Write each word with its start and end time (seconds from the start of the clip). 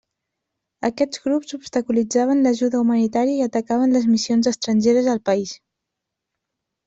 Aquests 0.87 1.19
grups 1.25 1.55
obstaculitzaven 1.57 2.41
l'ajuda 2.45 2.79
humanitària 2.85 3.35
i 3.41 3.45
atacaven 3.49 3.93
les 3.97 4.07
missions 4.13 4.49
estrangeres 4.53 5.11
al 5.13 5.21
país. 5.29 5.53